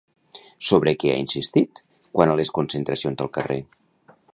Sobre 0.69 0.93
què 1.03 1.11
ha 1.11 1.19
insistit 1.25 1.83
quant 2.17 2.33
a 2.35 2.41
les 2.41 2.53
concentracions 2.59 3.25
al 3.29 3.35
carrer? 3.39 3.65